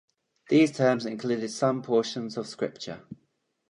These 0.49 0.79
items 0.79 1.05
included 1.05 1.51
some 1.51 1.83
portions 1.83 2.35
of 2.35 2.47
Scripture. 2.47 3.03